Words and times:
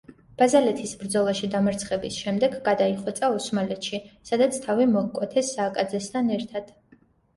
ბაზალეთის 0.41 0.93
ბრძოლაში 1.01 1.49
დამარცხების 1.55 2.17
შემდეგ 2.23 2.55
გადაიხვეწა 2.69 3.29
ოსმალეთში, 3.35 4.01
სადაც 4.33 4.59
თავი 4.67 4.89
მოჰკვეთეს 4.97 5.53
სააკაძესთან 5.59 6.33
ერთად. 6.41 6.75